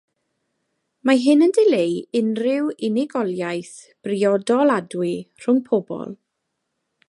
Mae 1.09 1.19
hyn 1.25 1.45
yn 1.47 1.53
dileu 1.57 1.91
unrhyw 2.21 2.71
unigoliaeth 2.89 3.77
briodoladwy 4.07 5.15
rhwng 5.45 5.65
pobl. 5.71 6.15